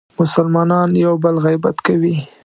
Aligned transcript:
مسلمانان 0.19 0.89
یو 1.05 1.13
بل 1.23 1.35
غیبت 1.45 1.77
کوي. 1.85 2.15